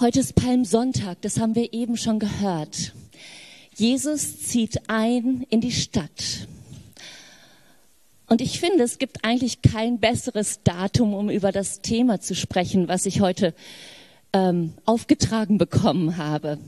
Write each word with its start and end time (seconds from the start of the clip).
Heute 0.00 0.20
ist 0.20 0.36
Palmsonntag, 0.36 1.20
das 1.22 1.40
haben 1.40 1.54
wir 1.54 1.72
eben 1.72 1.96
schon 1.96 2.18
gehört. 2.18 2.94
Jesus 3.74 4.42
zieht 4.42 4.88
ein 4.88 5.44
in 5.50 5.60
die 5.60 5.72
Stadt. 5.72 6.46
Und 8.28 8.40
ich 8.40 8.60
finde, 8.60 8.84
es 8.84 8.98
gibt 8.98 9.24
eigentlich 9.24 9.60
kein 9.60 9.98
besseres 9.98 10.60
Datum, 10.62 11.14
um 11.14 11.30
über 11.30 11.50
das 11.50 11.80
Thema 11.80 12.20
zu 12.20 12.34
sprechen, 12.34 12.86
was 12.86 13.06
ich 13.06 13.20
heute 13.20 13.54
ähm, 14.32 14.72
aufgetragen 14.84 15.58
bekommen 15.58 16.16
habe. 16.16 16.58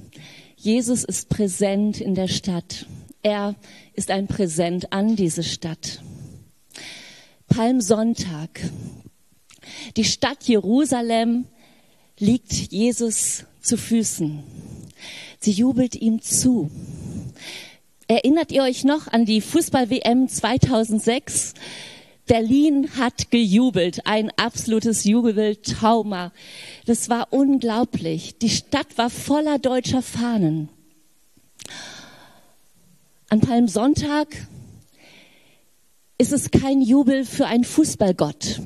Jesus 0.57 1.05
ist 1.05 1.29
präsent 1.29 2.01
in 2.01 2.15
der 2.15 2.29
Stadt. 2.29 2.87
Er 3.23 3.55
ist 3.95 4.11
ein 4.11 4.27
Präsent 4.27 4.93
an 4.93 5.15
diese 5.15 5.45
Stadt. 5.45 6.03
Palmsonntag. 7.51 8.61
Die 9.97 10.05
Stadt 10.05 10.45
Jerusalem 10.45 11.47
liegt 12.19 12.53
Jesus 12.73 13.45
zu 13.61 13.77
Füßen. 13.77 14.43
Sie 15.41 15.51
jubelt 15.51 15.97
ihm 15.97 16.23
zu. 16.23 16.71
Erinnert 18.09 18.53
ihr 18.53 18.63
euch 18.63 18.85
noch 18.85 19.09
an 19.09 19.25
die 19.25 19.41
Fußball-WM 19.41 20.29
2006? 20.29 21.55
Berlin 22.27 22.89
hat 22.97 23.31
gejubelt, 23.31 24.07
ein 24.07 24.31
absolutes 24.37 25.05
Jubeltrauma. 25.05 26.33
Das 26.87 27.09
war 27.09 27.33
unglaublich. 27.33 28.39
Die 28.39 28.51
Stadt 28.51 28.97
war 28.97 29.11
voller 29.11 29.59
deutscher 29.59 30.03
Fahnen. 30.03 30.69
An 33.29 33.41
Palmsonntag 33.41 34.29
ist 36.21 36.33
es 36.33 36.51
kein 36.51 36.83
Jubel 36.83 37.25
für 37.25 37.47
einen 37.47 37.65
Fußballgott 37.65 38.61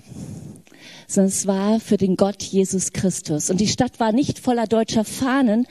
sondern 1.06 1.28
es 1.28 1.46
war 1.46 1.80
für 1.80 1.96
den 1.96 2.16
Gott 2.16 2.42
Jesus 2.42 2.92
Christus. 2.92 3.48
Und 3.50 3.60
die 3.60 3.68
Stadt 3.68 4.00
war 4.00 4.10
nicht 4.10 4.40
voller 4.40 4.66
deutscher 4.66 5.04
Fahnen, 5.04 5.68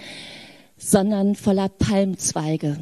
sondern 0.77 1.35
voller 1.35 1.67
Palmzweige. 1.67 2.79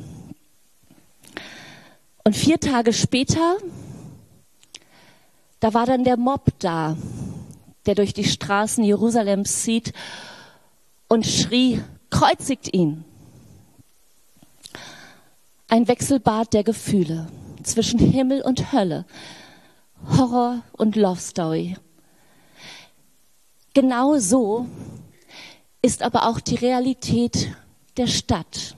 Und 2.23 2.35
vier 2.35 2.59
Tage 2.59 2.93
später, 2.93 3.57
da 5.59 5.73
war 5.73 5.87
dann 5.87 6.03
der 6.03 6.17
Mob 6.17 6.51
da, 6.59 6.97
der 7.87 7.95
durch 7.95 8.13
die 8.13 8.25
Straßen 8.25 8.83
Jerusalems 8.83 9.63
zieht 9.63 9.93
und 11.07 11.25
schrie, 11.25 11.81
kreuzigt 12.11 12.71
ihn. 12.75 13.05
Ein 15.67 15.87
Wechselbad 15.87 16.53
der 16.53 16.63
Gefühle 16.63 17.27
zwischen 17.63 17.99
Himmel 17.99 18.41
und 18.41 18.71
Hölle, 18.71 19.05
Horror 20.17 20.61
und 20.73 20.95
Love 20.95 21.19
Story. 21.19 21.77
Genau 23.73 24.17
so 24.17 24.67
ist 25.81 26.03
aber 26.03 26.27
auch 26.27 26.39
die 26.39 26.55
Realität 26.55 27.55
der 27.97 28.07
Stadt. 28.07 28.75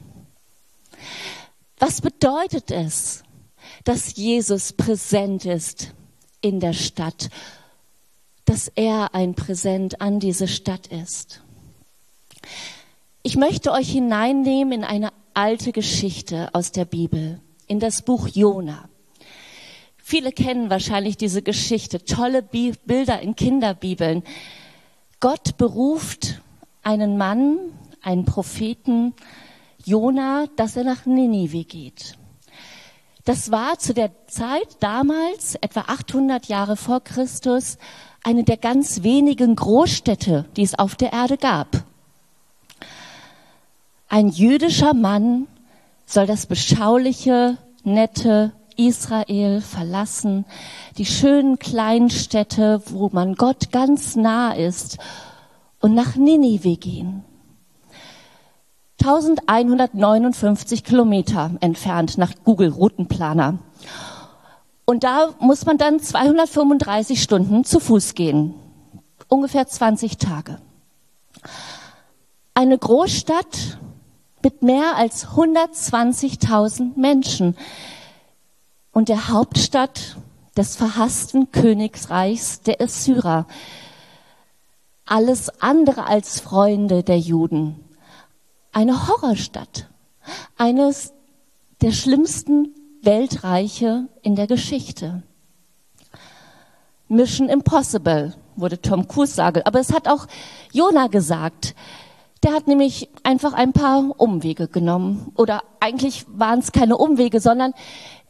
Was 1.80 2.02
bedeutet 2.02 2.72
es, 2.72 3.23
dass 3.84 4.16
Jesus 4.16 4.73
präsent 4.73 5.45
ist 5.45 5.94
in 6.42 6.59
der 6.59 6.73
Stadt, 6.73 7.30
dass 8.45 8.70
er 8.76 9.14
ein 9.14 9.34
Präsent 9.34 10.00
an 10.00 10.20
diese 10.20 10.48
Stadt 10.48 10.88
ist? 10.88 11.42
Ich 13.23 13.36
möchte 13.36 13.72
euch 13.72 13.89
hineinnehmen 13.89 14.80
in 14.80 14.84
eine 14.84 15.11
alte 15.34 15.72
Geschichte 15.72 16.50
aus 16.54 16.72
der 16.72 16.86
Bibel, 16.86 17.39
in 17.67 17.80
das 17.80 18.02
Buch 18.02 18.28
Jona. 18.28 18.89
Viele 19.97 20.31
kennen 20.31 20.69
wahrscheinlich 20.69 21.17
diese 21.17 21.42
Geschichte, 21.42 22.03
tolle 22.03 22.44
Bilder 22.44 23.22
in 23.22 23.36
Kinderbibeln. 23.36 24.23
Gott 25.20 25.58
beruft 25.58 26.42
einen 26.81 27.17
Mann, 27.17 27.58
einen 28.02 28.26
Propheten, 28.26 29.14
Jona, 29.86 30.48
dass 30.55 30.76
er 30.76 30.83
nach 30.83 31.05
Ninive 31.05 31.64
geht. 31.64 32.17
Das 33.26 33.52
war 33.52 33.80
zu 33.80 33.93
der 33.93 34.11
Zeit 34.27 34.67
damals, 34.82 35.55
etwa 35.55 35.82
800 35.82 36.48
Jahre 36.48 36.76
vor 36.76 37.02
Christus, 37.02 37.77
eine 38.21 38.43
der 38.43 38.58
ganz 38.58 39.04
wenigen 39.04 39.55
Großstädte, 39.55 40.45
die 40.58 40.64
es 40.64 40.77
auf 40.77 40.95
der 40.95 41.14
Erde 41.14 41.38
gab. 41.38 41.86
Ein 44.09 44.27
jüdischer 44.27 44.93
Mann 44.93 45.48
soll 46.14 46.28
das 46.28 46.46
beschauliche, 46.46 47.58
nette 47.84 48.54
Israel 48.78 49.62
verlassen, 49.62 50.46
die 50.98 51.06
schönen 51.06 51.58
kleinen 51.60 52.10
Städte, 52.10 52.82
wo 52.88 53.10
man 53.12 53.36
Gott 53.36 53.72
ganz 53.72 54.16
nah 54.16 54.54
ist, 54.54 55.00
und 55.80 55.96
nach 55.96 56.16
Ninive 56.16 56.78
gehen. 56.78 57.26
1159 59.02 60.84
Kilometer 60.84 61.52
entfernt 61.60 62.18
nach 62.18 62.32
Google 62.45 62.70
Routenplaner. 62.70 63.60
Und 64.86 65.04
da 65.04 65.34
muss 65.40 65.66
man 65.66 65.78
dann 65.78 66.00
235 66.00 67.22
Stunden 67.22 67.66
zu 67.66 67.80
Fuß 67.80 68.14
gehen. 68.14 68.54
Ungefähr 69.28 69.68
20 69.68 70.20
Tage. 70.20 70.60
Eine 72.54 72.78
Großstadt 72.78 73.80
mit 74.43 74.61
mehr 74.61 74.98
als 74.98 75.27
120.000 75.27 76.99
Menschen 76.99 77.55
und 78.92 79.09
der 79.09 79.30
Hauptstadt 79.30 80.17
des 80.58 80.76
verhassten 80.76 81.52
Königsreichs 81.52 82.61
der 82.61 82.82
Assyrer. 82.82 83.48
Alles 85.05 85.61
andere 85.61 86.05
als 86.05 86.39
Freunde 86.39 87.03
der 87.03 87.20
Juden. 87.20 87.80
Eine 88.71 89.08
Horrorstadt. 89.08 89.89
Eines 90.58 91.14
der 91.82 91.92
schlimmsten 91.92 92.70
Weltreiche 93.02 94.08
in 94.21 94.36
der 94.36 94.48
Geschichte. 94.48 95.23
Mission 97.08 97.49
Impossible, 97.49 98.33
wurde 98.55 98.82
Tom 98.82 99.08
Cruise 99.08 99.33
sagen. 99.33 99.61
Aber 99.65 99.80
es 99.80 99.92
hat 99.92 100.08
auch 100.08 100.27
Jonah 100.71 101.08
gesagt. 101.08 101.76
Der 102.43 102.54
hat 102.54 102.67
nämlich 102.67 103.09
einfach 103.23 103.54
ein 103.54 103.71
paar 103.71 104.14
Umwege 104.17 104.67
genommen. 104.67 105.31
Oder 105.36 105.64
eigentlich 105.80 106.26
waren 106.27 106.59
es 106.59 106.73
keine 106.73 106.98
Umwege, 106.98 107.39
sondern 107.39 107.73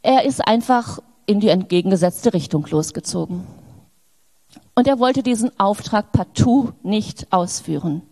er 0.02 0.24
ist 0.24 0.46
einfach 0.46 1.00
in 1.26 1.40
die 1.40 1.48
entgegengesetzte 1.48 2.32
Richtung 2.32 2.64
losgezogen. 2.66 3.44
Und 4.76 4.86
er 4.86 5.00
wollte 5.00 5.22
diesen 5.22 5.58
Auftrag 5.58 6.12
partout 6.12 6.72
nicht 6.82 7.32
ausführen. 7.32 8.02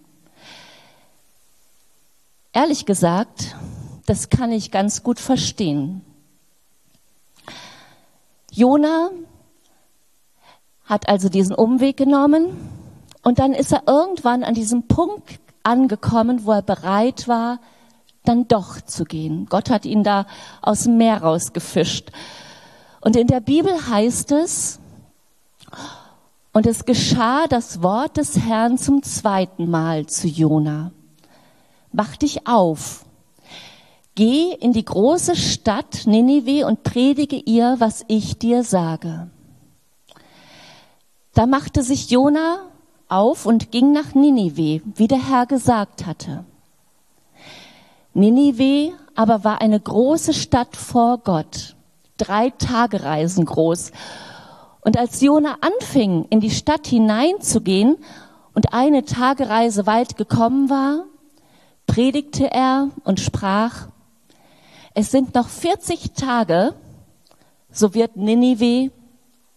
Ehrlich 2.52 2.84
gesagt, 2.84 3.56
das 4.06 4.28
kann 4.28 4.50
ich 4.50 4.70
ganz 4.70 5.02
gut 5.02 5.20
verstehen. 5.20 6.02
Jona 8.50 9.10
hat 10.84 11.08
also 11.08 11.28
diesen 11.28 11.54
Umweg 11.54 11.96
genommen 11.96 12.56
und 13.22 13.38
dann 13.38 13.52
ist 13.52 13.72
er 13.72 13.84
irgendwann 13.86 14.44
an 14.44 14.54
diesem 14.54 14.88
Punkt 14.88 15.41
angekommen, 15.62 16.44
wo 16.44 16.52
er 16.52 16.62
bereit 16.62 17.28
war, 17.28 17.60
dann 18.24 18.48
doch 18.48 18.80
zu 18.80 19.04
gehen. 19.04 19.46
Gott 19.48 19.70
hat 19.70 19.84
ihn 19.84 20.04
da 20.04 20.26
aus 20.60 20.84
dem 20.84 20.96
Meer 20.96 21.22
rausgefischt. 21.22 22.10
Und 23.00 23.16
in 23.16 23.26
der 23.26 23.40
Bibel 23.40 23.72
heißt 23.88 24.32
es, 24.32 24.78
und 26.52 26.66
es 26.66 26.84
geschah 26.84 27.46
das 27.48 27.82
Wort 27.82 28.18
des 28.18 28.38
Herrn 28.38 28.76
zum 28.76 29.02
zweiten 29.02 29.70
Mal 29.70 30.06
zu 30.06 30.28
Jona. 30.28 30.92
Mach 31.92 32.16
dich 32.16 32.46
auf. 32.46 33.04
Geh 34.14 34.52
in 34.52 34.72
die 34.72 34.84
große 34.84 35.34
Stadt 35.34 36.06
Ninive 36.06 36.66
und 36.66 36.82
predige 36.82 37.36
ihr, 37.36 37.76
was 37.78 38.04
ich 38.08 38.38
dir 38.38 38.64
sage. 38.64 39.30
Da 41.32 41.47
machte 41.47 41.82
sich 41.82 42.10
Jona 42.10 42.58
auf 43.12 43.47
und 43.47 43.70
ging 43.70 43.92
nach 43.92 44.14
Ninive, 44.14 44.82
wie 44.94 45.09
der 45.09 45.28
Herr 45.28 45.47
gesagt 45.47 46.06
hatte. 46.06 46.44
Ninive 48.14 48.92
aber 49.14 49.44
war 49.44 49.60
eine 49.60 49.78
große 49.78 50.32
Stadt 50.32 50.76
vor 50.76 51.18
Gott, 51.18 51.76
drei 52.16 52.50
Tagereisen 52.50 53.44
groß. 53.44 53.92
Und 54.80 54.97
als 54.97 55.20
Jona 55.20 55.59
anfing, 55.60 56.26
in 56.30 56.41
die 56.41 56.50
Stadt 56.50 56.86
hineinzugehen 56.86 57.97
und 58.54 58.72
eine 58.72 59.04
Tagereise 59.04 59.86
weit 59.86 60.16
gekommen 60.16 60.70
war, 60.70 61.04
predigte 61.86 62.50
er 62.50 62.88
und 63.04 63.20
sprach, 63.20 63.88
es 64.94 65.10
sind 65.10 65.34
noch 65.34 65.48
40 65.48 66.12
Tage, 66.12 66.74
so 67.70 67.94
wird 67.94 68.16
Ninive 68.16 68.91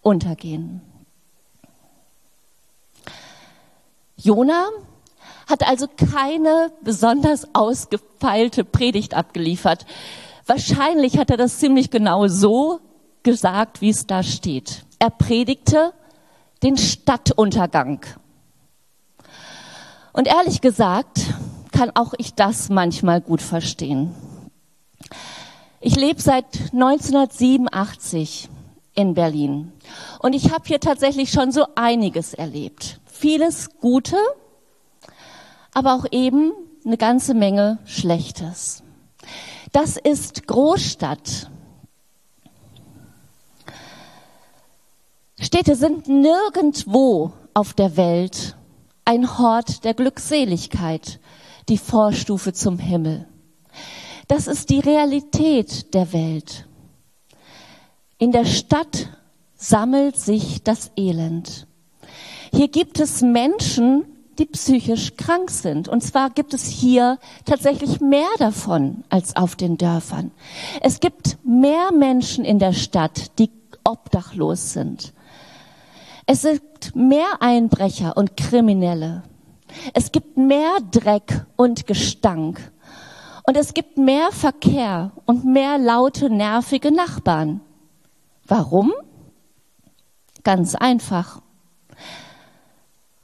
untergehen. 0.02 0.80
Jona 4.26 4.66
hat 5.48 5.66
also 5.66 5.86
keine 5.86 6.72
besonders 6.82 7.46
ausgefeilte 7.54 8.64
Predigt 8.64 9.14
abgeliefert. 9.14 9.86
Wahrscheinlich 10.46 11.16
hat 11.18 11.30
er 11.30 11.36
das 11.36 11.58
ziemlich 11.58 11.90
genau 11.90 12.26
so 12.26 12.80
gesagt, 13.22 13.80
wie 13.80 13.90
es 13.90 14.06
da 14.06 14.22
steht. 14.24 14.84
Er 14.98 15.10
predigte 15.10 15.92
den 16.62 16.76
Stadtuntergang. 16.76 18.04
Und 20.12 20.26
ehrlich 20.26 20.60
gesagt, 20.60 21.20
kann 21.70 21.92
auch 21.94 22.14
ich 22.18 22.34
das 22.34 22.68
manchmal 22.68 23.20
gut 23.20 23.42
verstehen. 23.42 24.14
Ich 25.80 25.94
lebe 25.94 26.20
seit 26.20 26.72
1987 26.72 28.48
in 28.96 29.14
Berlin 29.14 29.72
und 30.18 30.34
ich 30.34 30.50
habe 30.50 30.64
hier 30.66 30.80
tatsächlich 30.80 31.30
schon 31.30 31.52
so 31.52 31.66
einiges 31.76 32.34
erlebt. 32.34 33.00
Vieles 33.06 33.68
Gute, 33.80 34.16
aber 35.72 35.94
auch 35.94 36.06
eben 36.10 36.52
eine 36.84 36.96
ganze 36.96 37.34
Menge 37.34 37.78
Schlechtes. 37.84 38.82
Das 39.72 39.96
ist 39.96 40.46
Großstadt. 40.46 41.50
Städte 45.38 45.76
sind 45.76 46.08
nirgendwo 46.08 47.32
auf 47.54 47.74
der 47.74 47.96
Welt 47.96 48.56
ein 49.04 49.38
Hort 49.38 49.84
der 49.84 49.94
Glückseligkeit, 49.94 51.20
die 51.68 51.78
Vorstufe 51.78 52.52
zum 52.52 52.78
Himmel. 52.78 53.28
Das 54.28 54.48
ist 54.48 54.70
die 54.70 54.80
Realität 54.80 55.94
der 55.94 56.12
Welt. 56.12 56.66
In 58.18 58.32
der 58.32 58.46
Stadt 58.46 59.10
sammelt 59.56 60.18
sich 60.18 60.62
das 60.62 60.90
Elend. 60.96 61.66
Hier 62.50 62.68
gibt 62.68 62.98
es 62.98 63.20
Menschen, 63.20 64.06
die 64.38 64.46
psychisch 64.46 65.16
krank 65.16 65.50
sind. 65.50 65.86
Und 65.88 66.02
zwar 66.02 66.30
gibt 66.30 66.54
es 66.54 66.66
hier 66.66 67.18
tatsächlich 67.44 68.00
mehr 68.00 68.28
davon 68.38 69.04
als 69.10 69.36
auf 69.36 69.54
den 69.54 69.76
Dörfern. 69.76 70.30
Es 70.80 71.00
gibt 71.00 71.36
mehr 71.44 71.92
Menschen 71.92 72.46
in 72.46 72.58
der 72.58 72.72
Stadt, 72.72 73.38
die 73.38 73.50
obdachlos 73.84 74.72
sind. 74.72 75.12
Es 76.24 76.42
gibt 76.42 76.96
mehr 76.96 77.40
Einbrecher 77.40 78.16
und 78.16 78.36
Kriminelle. 78.36 79.24
Es 79.92 80.10
gibt 80.10 80.38
mehr 80.38 80.78
Dreck 80.90 81.44
und 81.56 81.86
Gestank. 81.86 82.72
Und 83.46 83.58
es 83.58 83.74
gibt 83.74 83.98
mehr 83.98 84.32
Verkehr 84.32 85.12
und 85.26 85.44
mehr 85.44 85.76
laute, 85.76 86.30
nervige 86.30 86.90
Nachbarn. 86.90 87.60
Warum? 88.46 88.92
Ganz 90.44 90.74
einfach. 90.74 91.40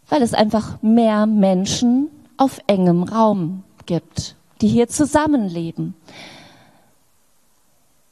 Weil 0.08 0.22
es 0.22 0.34
einfach 0.34 0.82
mehr 0.82 1.26
Menschen 1.26 2.10
auf 2.36 2.58
engem 2.66 3.04
Raum 3.04 3.62
gibt, 3.86 4.36
die 4.60 4.68
hier 4.68 4.88
zusammenleben. 4.88 5.94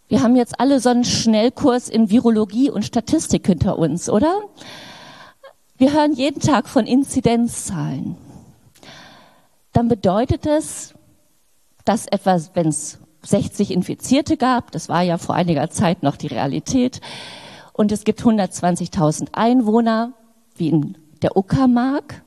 Wir 0.08 0.22
haben 0.22 0.34
jetzt 0.34 0.58
alle 0.58 0.80
so 0.80 0.88
einen 0.88 1.04
Schnellkurs 1.04 1.88
in 1.88 2.10
Virologie 2.10 2.70
und 2.70 2.84
Statistik 2.84 3.46
hinter 3.46 3.78
uns, 3.78 4.08
oder? 4.08 4.42
Wir 5.76 5.92
hören 5.92 6.12
jeden 6.12 6.40
Tag 6.40 6.68
von 6.68 6.86
Inzidenzzahlen. 6.86 8.16
Dann 9.72 9.88
bedeutet 9.88 10.46
es, 10.46 10.94
dass 11.84 12.06
etwas, 12.06 12.50
wenn 12.54 12.68
es 12.68 12.98
60 13.22 13.70
Infizierte 13.70 14.36
gab, 14.36 14.72
das 14.72 14.88
war 14.88 15.02
ja 15.02 15.18
vor 15.18 15.34
einiger 15.34 15.70
Zeit 15.70 16.02
noch 16.02 16.16
die 16.16 16.28
Realität, 16.28 17.00
und 17.72 17.92
es 17.92 18.04
gibt 18.04 18.20
120.000 18.22 19.28
Einwohner, 19.32 20.12
wie 20.56 20.68
in 20.68 20.98
der 21.22 21.36
Uckermark, 21.36 22.22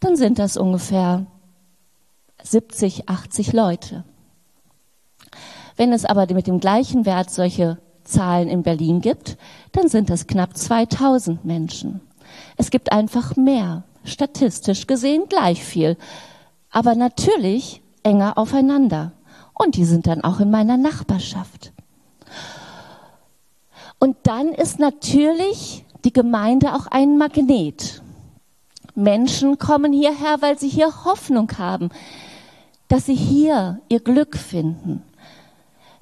dann 0.00 0.16
sind 0.16 0.38
das 0.38 0.56
ungefähr 0.56 1.26
70, 2.42 3.08
80 3.08 3.52
Leute. 3.52 4.04
Wenn 5.76 5.92
es 5.92 6.04
aber 6.04 6.26
mit 6.34 6.46
dem 6.46 6.60
gleichen 6.60 7.06
Wert 7.06 7.30
solche 7.30 7.78
Zahlen 8.04 8.48
in 8.48 8.62
Berlin 8.62 9.00
gibt, 9.00 9.38
dann 9.72 9.88
sind 9.88 10.10
das 10.10 10.26
knapp 10.26 10.56
2000 10.56 11.44
Menschen. 11.44 12.00
Es 12.56 12.70
gibt 12.70 12.92
einfach 12.92 13.36
mehr, 13.36 13.84
statistisch 14.04 14.86
gesehen 14.86 15.24
gleich 15.28 15.64
viel, 15.64 15.96
aber 16.70 16.94
natürlich 16.94 17.82
enger 18.02 18.36
aufeinander. 18.36 19.12
Und 19.62 19.76
die 19.76 19.84
sind 19.84 20.06
dann 20.06 20.24
auch 20.24 20.40
in 20.40 20.50
meiner 20.50 20.76
Nachbarschaft. 20.76 21.72
Und 23.98 24.16
dann 24.24 24.48
ist 24.48 24.80
natürlich 24.80 25.84
die 26.04 26.12
Gemeinde 26.12 26.74
auch 26.74 26.88
ein 26.88 27.16
Magnet. 27.16 28.02
Menschen 28.94 29.58
kommen 29.58 29.92
hierher, 29.92 30.38
weil 30.40 30.58
sie 30.58 30.68
hier 30.68 31.04
Hoffnung 31.04 31.50
haben, 31.58 31.90
dass 32.88 33.06
sie 33.06 33.14
hier 33.14 33.80
ihr 33.88 34.00
Glück 34.00 34.36
finden. 34.36 35.02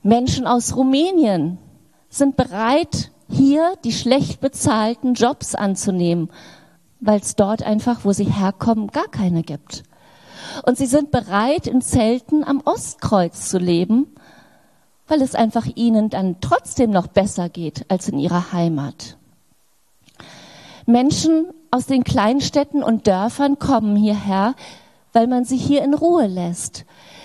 Menschen 0.02 0.46
aus 0.46 0.74
Rumänien 0.74 1.58
sind 2.08 2.36
bereit, 2.36 3.10
hier 3.28 3.74
die 3.84 3.92
schlecht 3.92 4.40
bezahlten 4.40 5.14
Jobs 5.14 5.54
anzunehmen, 5.54 6.30
weil 7.00 7.20
es 7.20 7.36
dort 7.36 7.62
einfach, 7.62 8.04
wo 8.04 8.12
sie 8.12 8.24
herkommen, 8.24 8.88
gar 8.88 9.08
keine 9.08 9.42
gibt. 9.42 9.84
Und 10.64 10.76
sie 10.76 10.86
sind 10.86 11.10
bereit, 11.10 11.66
in 11.66 11.80
Zelten 11.82 12.44
am 12.44 12.60
Ostkreuz 12.64 13.48
zu 13.48 13.58
leben, 13.58 14.14
weil 15.08 15.22
es 15.22 15.34
einfach 15.34 15.66
ihnen 15.74 16.10
dann 16.10 16.36
trotzdem 16.40 16.90
noch 16.90 17.08
besser 17.08 17.48
geht 17.48 17.84
als 17.88 18.08
in 18.08 18.18
ihrer 18.18 18.52
Heimat. 18.52 19.16
Menschen 20.86 21.46
aus 21.70 21.86
den 21.86 22.04
Kleinstädten 22.04 22.82
und 22.82 23.06
Dörfern 23.06 23.58
kommen 23.58 23.96
hierher, 23.96 24.54
weil 25.12 25.26
man 25.26 25.44
sie 25.44 25.56
hier 25.56 25.82
in 25.82 25.94
Ruhe 25.94 26.26
lässt, 26.26 26.84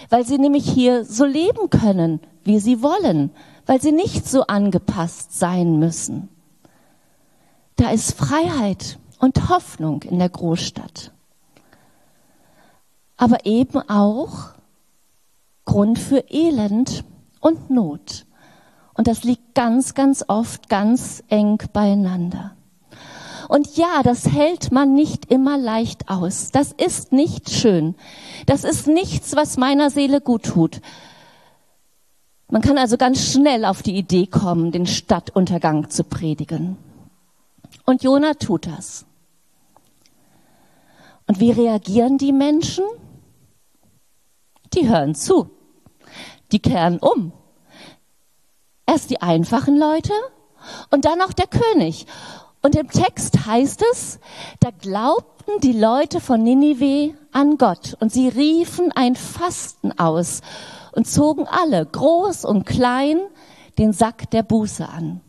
weil 0.09 0.25
sie 0.25 0.37
nämlich 0.37 0.69
hier 0.69 1.05
so 1.05 1.25
leben 1.25 1.69
können, 1.69 2.19
wie 2.43 2.59
sie 2.59 2.81
wollen, 2.81 3.31
weil 3.65 3.81
sie 3.81 3.91
nicht 3.91 4.27
so 4.27 4.43
angepasst 4.43 5.37
sein 5.37 5.79
müssen. 5.79 6.29
Da 7.75 7.91
ist 7.91 8.13
Freiheit 8.13 8.99
und 9.19 9.49
Hoffnung 9.49 10.03
in 10.03 10.19
der 10.19 10.29
Großstadt. 10.29 11.11
Aber 13.17 13.45
eben 13.45 13.79
auch 13.89 14.49
Grund 15.65 15.99
für 15.99 16.25
Elend 16.29 17.03
und 17.39 17.69
Not. 17.69 18.25
Und 18.93 19.07
das 19.07 19.23
liegt 19.23 19.55
ganz, 19.55 19.93
ganz 19.93 20.23
oft 20.27 20.69
ganz 20.69 21.23
eng 21.27 21.57
beieinander. 21.73 22.55
Und 23.47 23.77
ja, 23.77 24.01
das 24.03 24.27
hält 24.31 24.71
man 24.71 24.93
nicht 24.95 25.31
immer 25.31 25.57
leicht 25.57 26.09
aus. 26.09 26.51
Das 26.51 26.71
ist 26.71 27.11
nicht 27.11 27.49
schön. 27.49 27.95
Das 28.45 28.63
ist 28.63 28.87
nichts, 28.87 29.35
was 29.35 29.57
meiner 29.57 29.89
Seele 29.89 30.21
gut 30.21 30.43
tut. 30.43 30.81
Man 32.49 32.61
kann 32.61 32.77
also 32.77 32.97
ganz 32.97 33.31
schnell 33.31 33.65
auf 33.65 33.81
die 33.83 33.97
Idee 33.97 34.27
kommen, 34.27 34.71
den 34.71 34.87
Stadtuntergang 34.87 35.89
zu 35.89 36.03
predigen. 36.03 36.77
Und 37.85 38.03
Jona 38.03 38.33
tut 38.35 38.67
das. 38.67 39.05
Und 41.27 41.39
wie 41.39 41.51
reagieren 41.51 42.17
die 42.17 42.31
Menschen? 42.31 42.85
Die 44.75 44.89
hören 44.89 45.15
zu. 45.15 45.49
Die 46.51 46.59
kehren 46.59 46.99
um. 46.99 47.31
Erst 48.85 49.09
die 49.09 49.21
einfachen 49.21 49.77
Leute 49.77 50.13
und 50.91 51.05
dann 51.05 51.21
auch 51.21 51.33
der 51.33 51.47
König. 51.47 52.05
Und 52.61 52.75
im 52.75 52.89
Text 52.89 53.45
heißt 53.45 53.83
es, 53.91 54.19
da 54.59 54.69
glaubten 54.71 55.59
die 55.61 55.73
Leute 55.73 56.19
von 56.19 56.43
Ninive 56.43 57.13
an 57.31 57.57
Gott 57.57 57.95
und 57.99 58.11
sie 58.11 58.27
riefen 58.27 58.91
ein 58.95 59.15
Fasten 59.15 59.97
aus 59.97 60.41
und 60.91 61.07
zogen 61.07 61.47
alle, 61.47 61.85
groß 61.85 62.45
und 62.45 62.65
klein, 62.65 63.19
den 63.77 63.93
Sack 63.93 64.29
der 64.31 64.43
Buße 64.43 64.87
an. 64.87 65.21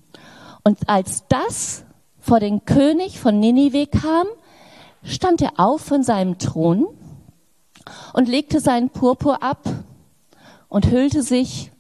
Und 0.65 0.89
als 0.89 1.25
das 1.29 1.85
vor 2.19 2.41
den 2.41 2.65
König 2.65 3.21
von 3.21 3.39
Ninive 3.39 3.87
kam, 3.87 4.27
stand 5.03 5.43
er 5.43 5.53
auf 5.57 5.83
von 5.83 6.03
seinem 6.03 6.39
Thron 6.39 6.87
und 8.13 8.29
legte 8.29 8.61
seinen 8.61 8.91
Purpur 8.91 9.43
ab 9.43 9.63
und 10.69 10.91
hüllte 10.91 11.23
sich 11.23 11.71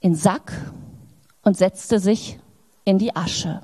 in 0.00 0.14
Sack 0.14 0.52
und 1.42 1.56
setzte 1.56 1.98
sich 1.98 2.38
in 2.84 2.98
die 2.98 3.14
Asche. 3.14 3.62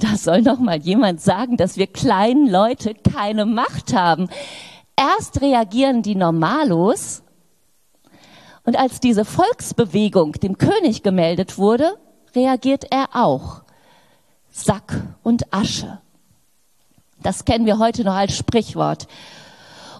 Da 0.00 0.16
soll 0.16 0.42
noch 0.42 0.58
mal 0.58 0.78
jemand 0.78 1.20
sagen, 1.20 1.56
dass 1.56 1.76
wir 1.76 1.86
kleinen 1.86 2.48
Leute 2.48 2.94
keine 2.94 3.44
Macht 3.44 3.94
haben. 3.94 4.28
Erst 4.96 5.42
reagieren 5.42 6.02
die 6.02 6.14
Normalos 6.14 7.22
und 8.64 8.76
als 8.76 9.00
diese 9.00 9.24
Volksbewegung 9.24 10.32
dem 10.32 10.58
König 10.58 11.02
gemeldet 11.02 11.58
wurde, 11.58 11.96
reagiert 12.34 12.86
er 12.90 13.08
auch. 13.14 13.62
Sack 14.50 15.02
und 15.22 15.52
Asche. 15.52 16.00
Das 17.26 17.44
kennen 17.44 17.66
wir 17.66 17.80
heute 17.80 18.04
noch 18.04 18.14
als 18.14 18.36
Sprichwort. 18.36 19.08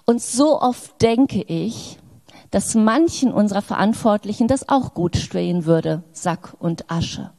Und 0.05 0.21
so 0.21 0.61
oft 0.61 1.01
denke 1.01 1.41
ich, 1.41 1.99
dass 2.51 2.73
manchen 2.73 3.33
unserer 3.33 3.61
Verantwortlichen 3.61 4.47
das 4.47 4.69
auch 4.69 4.93
gut 4.93 5.17
stehen 5.17 5.65
würde, 5.65 6.03
Sack 6.13 6.55
und 6.57 6.89
Asche. 6.89 7.31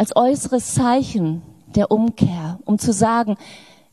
Als 0.00 0.16
äußeres 0.16 0.74
Zeichen 0.74 1.42
der 1.68 1.92
Umkehr, 1.92 2.58
um 2.64 2.80
zu 2.80 2.92
sagen, 2.92 3.36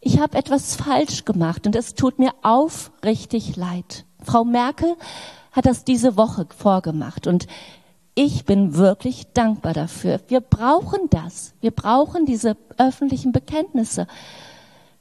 ich 0.02 0.20
habe 0.20 0.40
etwas 0.40 0.76
falsch 0.76 1.24
gemacht 1.24 1.68
und 1.68 1.76
es 1.76 1.94
tut 1.94 2.18
mir 2.18 2.32
aufrichtig 2.42 3.56
leid. 3.56 4.06
Frau 4.24 4.44
Merkel 4.44 4.96
hat 5.52 5.68
das 5.68 5.84
diese 5.84 6.18
Woche 6.18 6.48
vorgemacht 6.50 7.28
und 7.28 7.46
Ich 8.16 8.46
bin 8.46 8.76
wirklich 8.76 9.26
dankbar 9.34 9.74
dafür. 9.74 10.20
Wir 10.28 10.40
brauchen 10.40 11.10
das. 11.10 11.56
Wir 11.62 11.72
brauchen 11.72 12.28
diese 12.28 12.58
öffentlichen 12.78 13.32
Bekenntnisse. 13.32 14.06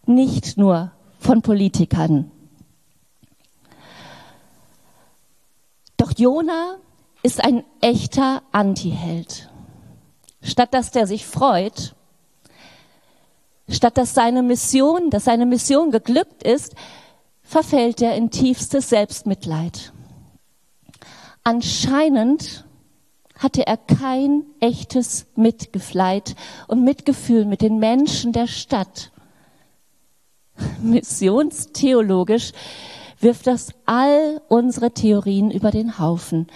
Nicht 0.06 0.56
nur 0.58 0.92
von 1.18 1.42
Politikern. 1.42 2.30
Doch 5.96 6.12
Jona 6.16 6.78
ist 7.22 7.44
ein 7.44 7.64
echter 7.80 8.42
Antiheld. 8.50 9.48
Statt 10.42 10.74
dass 10.74 10.90
der 10.90 11.06
sich 11.06 11.24
freut, 11.24 11.94
statt 13.68 13.96
dass 13.96 14.12
seine 14.12 14.42
Mission, 14.42 15.10
dass 15.10 15.24
seine 15.24 15.46
Mission 15.46 15.92
geglückt 15.92 16.42
ist, 16.42 16.74
verfällt 17.44 18.02
er 18.02 18.16
in 18.16 18.30
tiefstes 18.30 18.88
Selbstmitleid. 18.88 19.92
Anscheinend 21.44 22.64
hatte 23.38 23.66
er 23.66 23.76
kein 23.76 24.44
echtes 24.58 25.26
Mitgefleid 25.36 26.34
und 26.66 26.82
Mitgefühl 26.82 27.44
mit 27.44 27.60
den 27.60 27.78
Menschen 27.78 28.32
der 28.32 28.48
Stadt. 28.48 29.11
Missionstheologisch 30.82 32.52
wirft 33.20 33.46
das 33.46 33.68
all 33.86 34.40
unsere 34.48 34.90
Theorien 34.90 35.50
über 35.50 35.70
den 35.70 35.98
Haufen. 35.98 36.48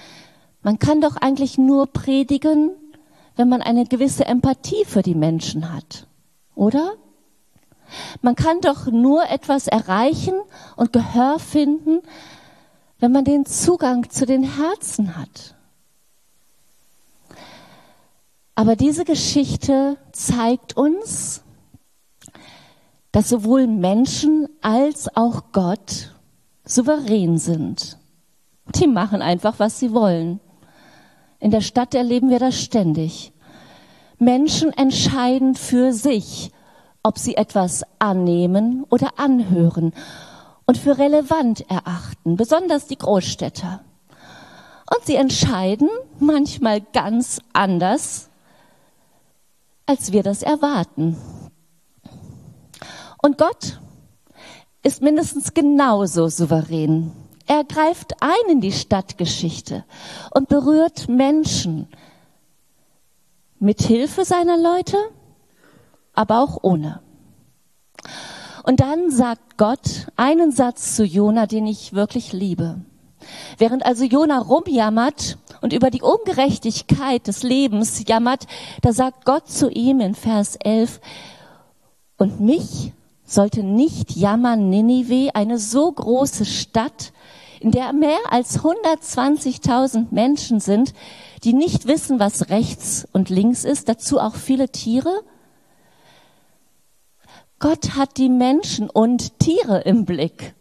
Man 0.62 0.78
kann 0.78 1.00
doch 1.00 1.16
eigentlich 1.16 1.58
nur 1.58 1.86
predigen, 1.86 2.72
wenn 3.36 3.48
man 3.48 3.62
eine 3.62 3.86
gewisse 3.86 4.24
Empathie 4.24 4.84
für 4.84 5.02
die 5.02 5.14
Menschen 5.14 5.72
hat, 5.72 6.06
oder? 6.54 6.94
Man 8.20 8.34
kann 8.34 8.60
doch 8.60 8.86
nur 8.86 9.28
etwas 9.30 9.68
erreichen 9.68 10.34
und 10.74 10.92
Gehör 10.92 11.38
finden, 11.38 12.02
wenn 12.98 13.12
man 13.12 13.24
den 13.24 13.46
Zugang 13.46 14.10
zu 14.10 14.26
den 14.26 14.42
Herzen 14.42 15.16
hat. 15.16 15.54
Aber 18.54 18.74
diese 18.74 19.04
Geschichte 19.04 19.98
zeigt 20.12 20.76
uns, 20.76 21.42
dass 23.16 23.30
sowohl 23.30 23.66
Menschen 23.66 24.46
als 24.60 25.08
auch 25.16 25.44
Gott 25.52 26.12
souverän 26.66 27.38
sind. 27.38 27.96
Die 28.74 28.86
machen 28.86 29.22
einfach, 29.22 29.54
was 29.56 29.78
sie 29.78 29.94
wollen. 29.94 30.38
In 31.40 31.50
der 31.50 31.62
Stadt 31.62 31.94
erleben 31.94 32.28
wir 32.28 32.38
das 32.38 32.60
ständig. 32.60 33.32
Menschen 34.18 34.70
entscheiden 34.74 35.54
für 35.54 35.94
sich, 35.94 36.52
ob 37.02 37.16
sie 37.16 37.38
etwas 37.38 37.84
annehmen 37.98 38.84
oder 38.90 39.18
anhören 39.18 39.94
und 40.66 40.76
für 40.76 40.98
relevant 40.98 41.64
erachten, 41.70 42.36
besonders 42.36 42.86
die 42.86 42.98
Großstädter. 42.98 43.80
Und 44.94 45.06
sie 45.06 45.16
entscheiden 45.16 45.88
manchmal 46.18 46.82
ganz 46.92 47.40
anders, 47.54 48.28
als 49.86 50.12
wir 50.12 50.22
das 50.22 50.42
erwarten. 50.42 51.16
Und 53.26 53.38
Gott 53.38 53.80
ist 54.84 55.02
mindestens 55.02 55.52
genauso 55.52 56.28
souverän. 56.28 57.10
Er 57.48 57.64
greift 57.64 58.22
ein 58.22 58.52
in 58.52 58.60
die 58.60 58.70
Stadtgeschichte 58.70 59.84
und 60.30 60.48
berührt 60.48 61.08
Menschen 61.08 61.88
mit 63.58 63.82
Hilfe 63.82 64.24
seiner 64.24 64.56
Leute, 64.56 64.96
aber 66.12 66.40
auch 66.40 66.58
ohne. 66.62 67.00
Und 68.62 68.78
dann 68.78 69.10
sagt 69.10 69.58
Gott 69.58 70.06
einen 70.14 70.52
Satz 70.52 70.94
zu 70.94 71.04
Jona, 71.04 71.46
den 71.46 71.66
ich 71.66 71.94
wirklich 71.94 72.32
liebe. 72.32 72.80
Während 73.58 73.84
also 73.84 74.04
Jona 74.04 74.38
rumjammert 74.38 75.36
und 75.62 75.72
über 75.72 75.90
die 75.90 76.02
Ungerechtigkeit 76.02 77.26
des 77.26 77.42
Lebens 77.42 78.04
jammert, 78.06 78.46
da 78.82 78.92
sagt 78.92 79.24
Gott 79.24 79.48
zu 79.48 79.68
ihm 79.68 79.98
in 79.98 80.14
Vers 80.14 80.54
11, 80.54 81.00
und 82.16 82.40
mich 82.40 82.92
sollte 83.26 83.62
nicht 83.62 84.16
jammern 84.16 84.70
Ninive, 84.70 85.34
eine 85.34 85.58
so 85.58 85.90
große 85.90 86.44
Stadt, 86.44 87.12
in 87.60 87.72
der 87.72 87.92
mehr 87.92 88.18
als 88.30 88.60
120.000 88.60 90.06
Menschen 90.10 90.60
sind, 90.60 90.94
die 91.42 91.52
nicht 91.52 91.86
wissen, 91.86 92.20
was 92.20 92.48
rechts 92.50 93.06
und 93.12 93.28
links 93.28 93.64
ist, 93.64 93.88
dazu 93.88 94.20
auch 94.20 94.36
viele 94.36 94.68
Tiere. 94.68 95.22
Gott 97.58 97.96
hat 97.96 98.18
die 98.18 98.28
Menschen 98.28 98.88
und 98.88 99.38
Tiere 99.38 99.80
im 99.80 100.04
Blick. 100.04 100.54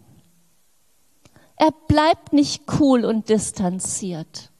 Er 1.55 1.71
bleibt 1.87 2.33
nicht 2.33 2.63
cool 2.79 3.03
und 3.03 3.29
distanziert. 3.29 4.51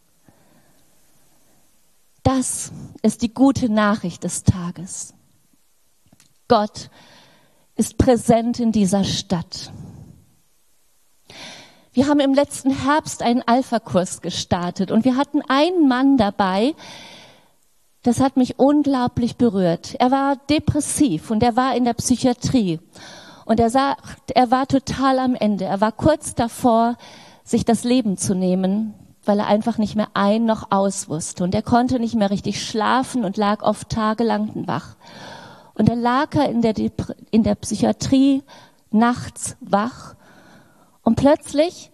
Das 2.24 2.71
ist 3.01 3.22
die 3.22 3.34
gute 3.34 3.72
Nachricht 3.72 4.24
des 4.24 4.44
Tages. 4.44 5.13
Gott 6.48 6.89
ist 7.75 7.98
präsent 7.98 8.60
in 8.60 8.72
dieser 8.72 9.04
Stadt. 9.04 9.72
Wir 11.94 12.08
haben 12.08 12.20
im 12.20 12.34
letzten 12.34 12.70
Herbst 12.70 13.24
einen 13.24 13.42
Alpha-Kurs 13.42 14.22
gestartet 14.22 14.92
und 14.92 15.04
wir 15.04 15.16
hatten 15.16 15.42
einen 15.48 15.88
Mann 15.88 16.18
dabei, 16.18 16.75
das 18.04 18.20
hat 18.20 18.38
mich 18.38 18.60
unglaublich 18.60 19.36
berührt. 19.36 19.96
Er 20.00 20.12
war 20.12 20.36
depressiv 20.50 21.32
und 21.32 21.44
er 21.44 21.56
war 21.56 21.75
in 21.75 21.86
der 21.86 21.94
Psychiatrie. 21.94 22.80
Und 23.46 23.60
er 23.60 23.70
sagt, 23.70 24.32
er 24.32 24.51
war 24.51 24.68
total 24.68 25.20
am 25.20 25.36
Ende. 25.36 25.66
Er 25.66 25.82
war 25.82 25.92
kurz 25.92 26.36
davor, 26.36 26.98
sich 27.44 27.66
das 27.66 27.84
Leben 27.84 28.18
zu 28.18 28.36
nehmen, 28.36 28.94
weil 29.27 29.39
er 29.39 29.48
einfach 29.48 29.77
nicht 29.77 29.96
mehr 29.96 30.10
ein 30.13 30.46
noch 30.46 30.72
aus 30.72 31.10
wusste. 31.10 31.43
Und 31.43 31.53
er 31.53 31.62
konnte 31.62 32.00
nicht 32.00 32.15
mehr 32.15 32.29
richtig 32.29 32.63
schlafen 32.63 33.25
und 33.25 33.38
lag 33.38 33.62
oft 33.62 33.89
tagelang 33.89 34.67
wach. 34.67 34.96
Und 35.74 35.89
dann 35.89 36.01
lag 36.01 36.34
er 36.34 36.50
in 36.50 36.62
der, 36.62 36.74
in 37.31 37.43
der 37.43 37.55
Psychiatrie 37.55 38.43
nachts 38.91 39.57
wach. 39.60 40.15
Und 41.03 41.15
plötzlich 41.15 41.91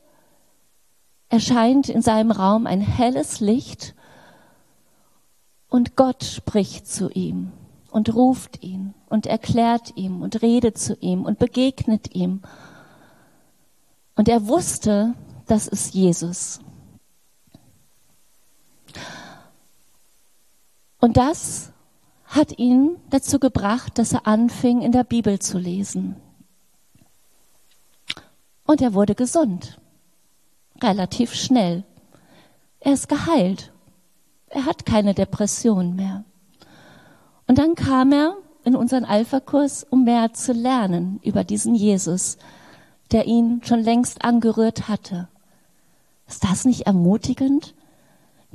erscheint 1.29 1.89
in 1.89 2.01
seinem 2.01 2.31
Raum 2.31 2.67
ein 2.67 2.81
helles 2.81 3.39
Licht 3.39 3.95
und 5.67 5.95
Gott 5.95 6.23
spricht 6.23 6.87
zu 6.87 7.09
ihm 7.09 7.51
und 7.89 8.13
ruft 8.13 8.61
ihn 8.63 8.93
und 9.09 9.25
erklärt 9.25 9.97
ihm 9.97 10.21
und 10.21 10.43
redet 10.43 10.77
zu 10.77 10.95
ihm 10.99 11.25
und 11.25 11.39
begegnet 11.39 12.13
ihm. 12.15 12.43
Und 14.15 14.29
er 14.29 14.47
wusste, 14.47 15.15
das 15.47 15.67
ist 15.67 15.95
Jesus. 15.95 16.59
Und 21.03 21.17
das 21.17 21.73
hat 22.27 22.57
ihn 22.57 22.95
dazu 23.09 23.37
gebracht, 23.37 23.97
dass 23.97 24.13
er 24.13 24.25
anfing, 24.25 24.81
in 24.81 24.93
der 24.93 25.03
Bibel 25.03 25.37
zu 25.37 25.57
lesen. 25.57 26.15
Und 28.65 28.81
er 28.81 28.93
wurde 28.93 29.13
gesund. 29.13 29.81
Relativ 30.81 31.33
schnell. 31.33 31.83
Er 32.79 32.93
ist 32.93 33.09
geheilt. 33.09 33.73
Er 34.47 34.65
hat 34.65 34.85
keine 34.85 35.13
Depression 35.13 35.97
mehr. 35.97 36.23
Und 37.47 37.57
dann 37.57 37.75
kam 37.75 38.13
er 38.13 38.37
in 38.63 38.73
unseren 38.73 39.03
Alpha-Kurs, 39.03 39.85
um 39.89 40.05
mehr 40.05 40.31
zu 40.31 40.53
lernen 40.53 41.19
über 41.21 41.43
diesen 41.43 41.75
Jesus, 41.75 42.37
der 43.11 43.25
ihn 43.25 43.61
schon 43.65 43.81
längst 43.81 44.23
angerührt 44.23 44.87
hatte. 44.87 45.27
Ist 46.29 46.45
das 46.45 46.63
nicht 46.63 46.87
ermutigend? 46.87 47.75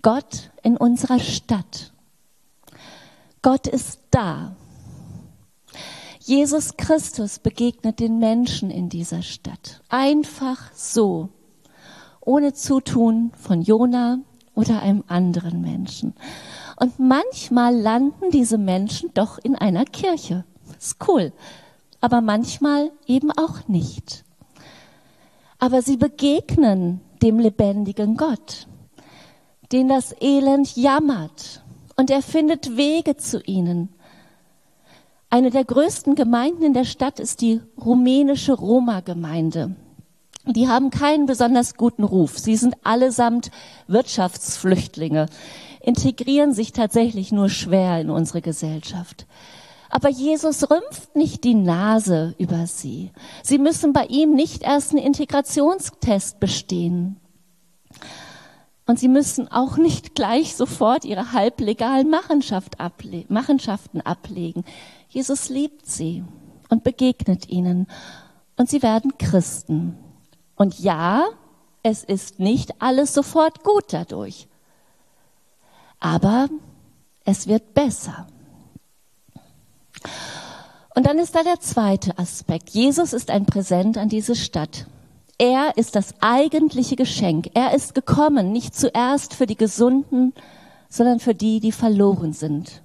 Gott 0.01 0.51
in 0.63 0.79
unserer 0.79 1.19
Stadt. 1.19 1.93
Gott 3.43 3.67
ist 3.67 4.01
da. 4.11 4.57
Jesus 6.21 6.77
Christus 6.77 7.39
begegnet 7.39 8.01
den 8.01 8.19
Menschen 8.19 8.71
in 8.71 8.89
dieser 8.89 9.23
Stadt. 9.23 9.83
Einfach 9.89 10.73
so. 10.75 11.31
Ohne 12.21 12.53
Zutun 12.53 13.33
von 13.35 13.63
Jona 13.63 14.19
oder 14.55 14.83
einem 14.83 15.05
anderen 15.07 15.63
Menschen. 15.63 16.15
Und 16.77 16.99
manchmal 16.99 17.75
landen 17.75 18.31
diese 18.31 18.59
Menschen 18.59 19.11
doch 19.15 19.39
in 19.39 19.55
einer 19.55 19.85
Kirche. 19.85 20.45
Ist 20.79 20.97
cool. 21.09 21.33
Aber 22.01 22.21
manchmal 22.21 22.91
eben 23.07 23.31
auch 23.33 23.67
nicht. 23.69 24.25
Aber 25.59 25.83
sie 25.83 25.97
begegnen 25.97 27.01
dem 27.23 27.39
lebendigen 27.39 28.17
Gott, 28.17 28.69
den 29.73 29.89
das 29.89 30.15
Elend 30.21 30.77
jammert. 30.77 31.63
Und 31.99 32.11
er 32.13 32.23
findet 32.23 32.77
Wege 32.77 33.17
zu 33.17 33.43
ihnen. 33.43 33.89
Eine 35.31 35.51
der 35.51 35.65
größten 35.65 36.15
Gemeinden 36.15 36.63
in 36.63 36.73
der 36.73 36.85
Stadt 36.85 37.19
ist 37.19 37.41
die 37.41 37.61
rumänische 37.77 38.53
Roma-Gemeinde. 38.53 39.75
Die 40.47 40.69
haben 40.69 40.91
keinen 40.91 41.27
besonders 41.27 41.75
guten 41.75 42.05
Ruf. 42.05 42.39
Sie 42.39 42.55
sind 42.55 42.77
allesamt 42.85 43.51
Wirtschaftsflüchtlinge, 43.89 45.27
integrieren 45.81 46.55
sich 46.55 46.73
tatsächlich 46.73 47.33
nur 47.33 47.49
schwer 47.49 48.01
in 48.01 48.11
unsere 48.11 48.43
Gesellschaft. 48.43 49.27
Aber 49.91 50.09
Jesus 50.09 50.71
rümpft 50.71 51.17
nicht 51.17 51.43
die 51.43 51.55
Nase 51.55 52.37
über 52.39 52.69
sie. 52.69 53.11
Sie 53.43 53.59
müssen 53.59 53.93
bei 53.93 54.07
ihm 54.07 54.35
nicht 54.35 54.63
erst 54.63 54.93
einen 54.93 55.05
Integrationstest 55.05 56.39
bestehen. 56.39 57.17
Und 58.89 58.99
sie 58.99 59.09
müssen 59.09 59.53
auch 59.53 59.77
nicht 59.77 60.15
gleich 60.15 60.57
sofort 60.57 61.05
ihre 61.05 61.33
halblegalen 61.33 62.09
Machenschaft 62.09 62.81
able 62.81 63.27
Machenschaften 63.29 64.01
ablegen. 64.01 64.65
Jesus 65.11 65.51
liebt 65.51 65.85
sie 65.85 66.25
und 66.71 66.85
begegnet 66.85 67.51
ihnen. 67.51 67.87
Und 68.57 68.71
sie 68.71 68.83
werden 68.83 69.19
Christen. 69.19 69.99
Und 70.57 70.79
ja, 70.79 71.27
es 71.83 72.03
ist 72.03 72.41
nicht 72.41 72.81
alles 72.81 73.13
sofort 73.13 73.63
gut 73.63 73.93
dadurch. 73.93 74.49
Aber 76.01 76.49
es 77.27 77.47
wird 77.47 77.75
besser. 77.75 78.27
Und 80.95 81.05
dann 81.05 81.19
ist 81.19 81.35
da 81.35 81.43
der 81.43 81.61
zweite 81.61 82.19
Aspekt. 82.19 82.71
Jesus 82.71 83.13
ist 83.13 83.31
ein 83.31 83.45
Präsent 83.45 83.99
an 83.99 84.09
diese 84.09 84.35
Stadt. 84.35 84.87
Er 85.39 85.77
ist 85.77 85.95
das 85.95 86.15
eigentliche 86.21 86.97
Geschenk. 86.97 87.51
Er 87.55 87.73
ist 87.73 87.95
gekommen, 87.95 88.51
nicht 88.51 88.75
zuerst 88.75 89.35
für 89.35 89.47
die 89.47 89.57
Gesunden, 89.57 90.35
sondern 90.89 91.21
für 91.21 91.35
die, 91.35 91.61
die 91.61 91.71
verloren 91.71 92.33
sind. 92.33 92.83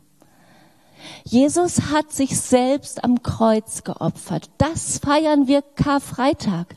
Jesus 1.23 1.91
hat 1.91 2.11
sich 2.11 2.39
selbst 2.39 3.03
am 3.03 3.23
Kreuz 3.23 3.83
geopfert. 3.83 4.49
Das 4.57 4.99
feiern 4.99 5.47
wir 5.47 5.61
Karfreitag. 5.61 6.75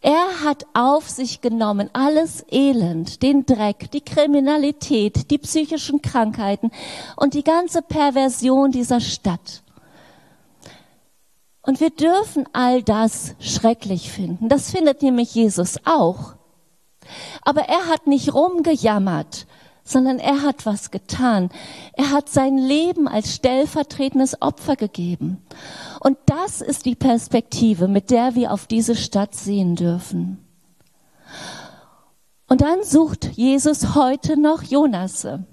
Er 0.00 0.42
hat 0.44 0.64
auf 0.72 1.08
sich 1.10 1.42
genommen 1.42 1.90
alles 1.92 2.44
Elend, 2.50 3.22
den 3.22 3.44
Dreck, 3.44 3.90
die 3.90 4.00
Kriminalität, 4.00 5.30
die 5.30 5.36
psychischen 5.36 6.00
Krankheiten 6.00 6.70
und 7.16 7.34
die 7.34 7.44
ganze 7.44 7.82
Perversion 7.82 8.72
dieser 8.72 9.00
Stadt. 9.00 9.62
Und 11.62 11.80
wir 11.80 11.90
dürfen 11.90 12.46
all 12.52 12.82
das 12.82 13.34
schrecklich 13.38 14.10
finden. 14.10 14.48
Das 14.48 14.70
findet 14.70 15.02
nämlich 15.02 15.34
Jesus 15.34 15.78
auch. 15.84 16.34
Aber 17.42 17.62
er 17.62 17.86
hat 17.88 18.06
nicht 18.06 18.32
rumgejammert, 18.32 19.46
sondern 19.84 20.18
er 20.18 20.42
hat 20.42 20.66
was 20.66 20.90
getan. 20.90 21.50
Er 21.92 22.10
hat 22.12 22.28
sein 22.28 22.56
Leben 22.56 23.08
als 23.08 23.34
stellvertretendes 23.34 24.40
Opfer 24.40 24.76
gegeben. 24.76 25.42
Und 26.00 26.16
das 26.26 26.60
ist 26.60 26.86
die 26.86 26.94
Perspektive, 26.94 27.88
mit 27.88 28.10
der 28.10 28.34
wir 28.34 28.52
auf 28.52 28.66
diese 28.66 28.94
Stadt 28.94 29.34
sehen 29.34 29.76
dürfen. 29.76 30.38
Und 32.48 32.62
dann 32.62 32.82
sucht 32.82 33.36
Jesus 33.36 33.94
heute 33.94 34.36
noch 34.36 34.62
Jonasse, 34.62 35.44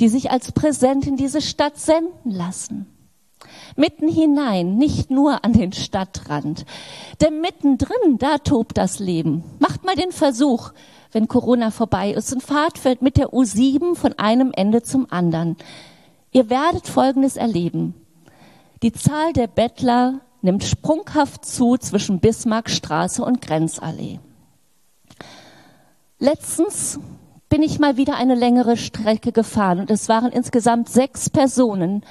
die 0.00 0.08
sich 0.08 0.30
als 0.30 0.52
Präsent 0.52 1.06
in 1.06 1.16
diese 1.16 1.40
Stadt 1.40 1.78
senden 1.78 2.30
lassen. 2.30 2.95
Mitten 3.76 4.08
hinein, 4.08 4.76
nicht 4.76 5.10
nur 5.10 5.44
an 5.44 5.52
den 5.52 5.72
Stadtrand. 5.72 6.64
Denn 7.20 7.40
mittendrin, 7.40 8.18
da 8.18 8.38
tobt 8.38 8.78
das 8.78 8.98
Leben. 8.98 9.44
Macht 9.58 9.84
mal 9.84 9.94
den 9.94 10.12
Versuch, 10.12 10.72
wenn 11.12 11.28
Corona 11.28 11.70
vorbei 11.70 12.10
ist 12.10 12.32
und 12.32 12.42
fahrt 12.42 12.80
mit 13.02 13.16
der 13.16 13.30
U7 13.30 13.94
von 13.94 14.14
einem 14.18 14.52
Ende 14.54 14.82
zum 14.82 15.06
anderen. 15.10 15.56
Ihr 16.32 16.50
werdet 16.50 16.86
Folgendes 16.86 17.36
erleben. 17.36 17.94
Die 18.82 18.92
Zahl 18.92 19.32
der 19.32 19.46
Bettler 19.46 20.20
nimmt 20.42 20.64
sprunghaft 20.64 21.44
zu 21.44 21.76
zwischen 21.76 22.20
Bismarckstraße 22.20 23.22
und 23.22 23.40
Grenzallee. 23.40 24.20
Letztens 26.18 26.98
bin 27.48 27.62
ich 27.62 27.78
mal 27.78 27.96
wieder 27.96 28.16
eine 28.16 28.34
längere 28.34 28.76
Strecke 28.76 29.32
gefahren 29.32 29.80
und 29.80 29.90
es 29.90 30.08
waren 30.08 30.32
insgesamt 30.32 30.88
sechs 30.88 31.30
Personen, 31.30 32.04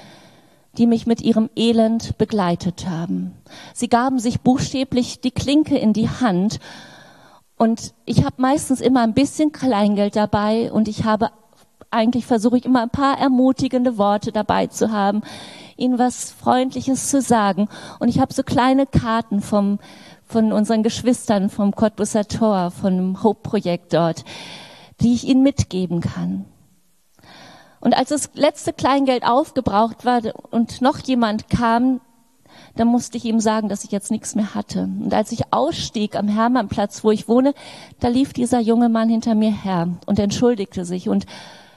die 0.78 0.88
mich 0.88 1.08
mit 1.08 1.22
ihrem 1.22 1.50
Elend 1.56 2.18
begleitet 2.18 2.88
haben. 2.88 3.34
Sie 3.74 3.90
gaben 3.90 4.20
sich 4.20 4.42
buchstäblich 4.42 5.22
die 5.22 5.32
Klinke 5.32 5.78
in 5.78 5.94
die 5.94 6.10
Hand 6.10 6.60
und 7.58 7.94
ich 8.06 8.24
habe 8.26 8.36
meistens 8.38 8.82
immer 8.82 9.02
ein 9.02 9.14
bisschen 9.14 9.52
Kleingeld 9.52 10.16
dabei 10.16 10.72
und 10.72 10.88
ich 10.88 11.06
habe 11.06 11.32
eigentlich 11.92 12.26
versuche 12.26 12.58
ich 12.58 12.66
immer 12.66 12.82
ein 12.82 12.90
paar 12.90 13.18
ermutigende 13.18 13.98
Worte 13.98 14.32
dabei 14.32 14.68
zu 14.68 14.92
haben, 14.92 15.22
ihnen 15.78 15.98
was 15.98 16.32
Freundliches 16.32 17.10
zu 17.10 17.22
sagen. 17.22 17.70
Und 18.00 18.10
ich 18.10 18.20
habe 18.20 18.34
so 18.34 18.44
kleine 18.44 18.86
Karten 18.86 19.42
vom, 19.42 19.80
von 20.28 20.52
unseren 20.52 20.84
Geschwistern 20.84 21.50
vom 21.50 21.74
Cottbusser 21.74 22.28
Tor, 22.28 22.72
vom 22.72 23.24
Hope-Projekt 23.24 23.94
dort, 23.94 24.26
die 25.00 25.14
ich 25.14 25.26
ihnen 25.26 25.44
mitgeben 25.44 26.02
kann. 26.02 26.46
Und 27.86 27.96
als 27.96 28.10
das 28.10 28.32
letzte 28.34 28.74
Kleingeld 28.74 29.24
aufgebraucht 29.28 30.06
war 30.06 30.20
und 30.50 30.82
noch 30.82 30.98
jemand 30.98 31.52
kam, 31.52 32.02
dann 32.76 32.88
musste 32.88 33.18
ich 33.18 33.26
ihm 33.26 33.40
sagen, 33.40 33.70
dass 33.70 33.84
ich 33.84 33.92
jetzt 33.92 34.10
nichts 34.10 34.34
mehr 34.34 34.56
hatte. 34.56 34.90
Und 35.04 35.14
als 35.14 35.32
ich 35.32 35.54
ausstieg 35.54 36.16
am 36.16 36.28
Hermannplatz, 36.28 37.04
wo 37.04 37.12
ich 37.12 37.28
wohne, 37.28 37.54
da 38.00 38.08
lief 38.08 38.34
dieser 38.34 38.60
junge 38.60 38.90
Mann 38.90 39.08
hinter 39.08 39.36
mir 39.36 39.52
her 39.52 40.00
und 40.08 40.18
entschuldigte 40.18 40.84
sich 40.84 41.10
und 41.10 41.28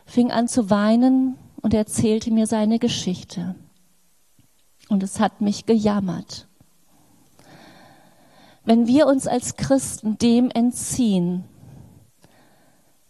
fing 0.07 0.33
an 0.33 0.49
zu 0.49 0.71
weinen 0.71 1.37
und 1.61 1.75
erzählte 1.75 2.31
mir 2.31 2.47
seine 2.47 2.79
Geschichte. 2.79 3.55
Und 4.88 5.03
es 5.03 5.21
hat 5.21 5.42
mich 5.42 5.66
gejammert. 5.66 6.49
Wenn 8.64 8.87
wir 8.87 9.09
uns 9.09 9.27
als 9.27 9.57
Christen 9.57 10.16
dem 10.16 10.51
entziehen, 10.51 11.44